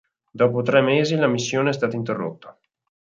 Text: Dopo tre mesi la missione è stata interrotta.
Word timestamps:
Dopo 0.41 0.63
tre 0.63 0.81
mesi 0.81 1.13
la 1.15 1.27
missione 1.27 1.69
è 1.69 1.73
stata 1.73 1.95
interrotta. 1.95 2.57